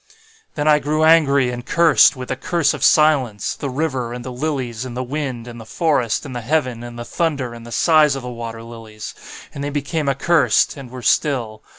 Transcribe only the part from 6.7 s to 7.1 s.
and the